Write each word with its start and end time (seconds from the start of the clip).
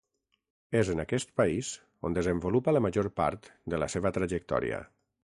És 0.77 0.87
en 0.93 1.01
aquest 1.01 1.33
país 1.41 1.67
on 2.09 2.17
desenvolupa 2.17 2.73
la 2.77 2.81
major 2.85 3.09
part 3.19 3.51
de 3.75 3.79
la 3.83 3.91
seva 3.97 4.13
trajectòria. 4.17 4.81